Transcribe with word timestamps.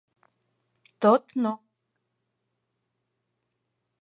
Tot 1.05 1.37
no... 1.43 1.53